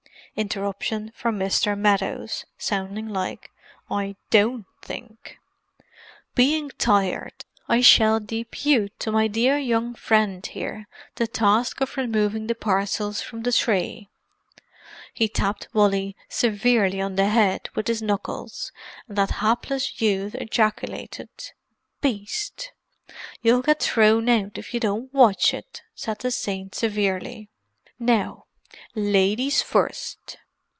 (Interruption 0.37 1.11
from 1.13 1.37
Mr. 1.37 1.77
Meadows, 1.77 2.45
sounding 2.57 3.09
like 3.09 3.51
"I 3.89 4.15
don't 4.29 4.65
think!") 4.81 5.37
"Being 6.35 6.69
tired, 6.77 7.43
I 7.67 7.81
shall 7.81 8.21
depute 8.21 8.97
to 9.01 9.11
my 9.11 9.27
dear 9.27 9.57
young 9.57 9.93
friend 9.93 10.43
here 10.45 10.87
the 11.15 11.27
task 11.27 11.81
of 11.81 11.97
removing 11.97 12.47
the 12.47 12.55
parcels 12.55 13.21
from 13.21 13.43
the 13.43 13.51
tree." 13.51 14.07
He 15.13 15.27
tapped 15.27 15.67
Wally 15.73 16.15
severely 16.29 17.01
on 17.01 17.17
the 17.17 17.27
head 17.27 17.67
with 17.75 17.87
his 17.87 18.01
knuckles, 18.01 18.71
and 19.09 19.17
that 19.17 19.31
hapless 19.43 19.99
youth 20.01 20.33
ejaculated, 20.35 21.51
"Beast!". 21.99 22.71
"You'll 23.41 23.61
get 23.63 23.81
thrown 23.83 24.29
out, 24.29 24.57
if 24.57 24.73
you 24.73 24.79
don't 24.79 25.13
watch 25.13 25.53
it!" 25.53 25.81
said 25.93 26.19
the 26.19 26.31
saint 26.31 26.73
severely. 26.73 27.49
"Now—ladies 27.99 29.61
first!" 29.61 30.37